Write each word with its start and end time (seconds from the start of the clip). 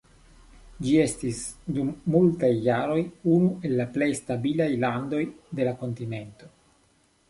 Ĝi 0.85 0.95
estis 1.01 1.41
dum 1.75 1.91
multaj 2.17 2.51
jaroj 2.69 2.97
unu 3.37 3.53
el 3.69 3.79
la 3.83 3.89
plej 3.99 4.11
stabilaj 4.25 4.71
landoj 4.89 5.25
de 5.59 5.73
la 5.73 5.81
kontinento. 5.87 6.57